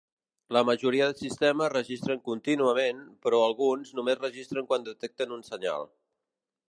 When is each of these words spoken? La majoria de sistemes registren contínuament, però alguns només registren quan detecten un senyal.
La 0.55 0.61
majoria 0.67 1.09
de 1.09 1.17
sistemes 1.17 1.69
registren 1.73 2.23
contínuament, 2.29 3.03
però 3.27 3.43
alguns 3.51 3.93
només 4.01 4.21
registren 4.25 4.71
quan 4.73 4.89
detecten 4.89 5.37
un 5.37 5.45
senyal. 5.51 5.87